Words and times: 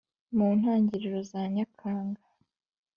mu 0.35 0.47
ntangiriro 0.59 1.19
za 1.31 1.41
nyakanga 1.53 2.21